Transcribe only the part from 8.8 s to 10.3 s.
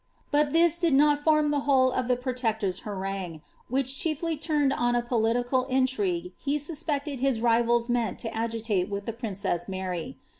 with the princeM Mary.